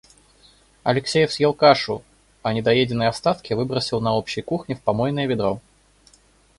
[0.93, 2.01] Алексеев съел кашу,
[2.43, 5.59] а недоеденные остатки выбросил на общей кухне в помойное ведро.